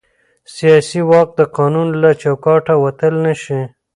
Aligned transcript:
سیاسي 0.55 1.01
واک 1.09 1.29
د 1.39 1.41
قانون 1.57 1.87
له 2.01 2.09
چوکاټه 2.21 2.73
وتل 2.83 3.13
نه 3.25 3.33
شي 3.41 3.61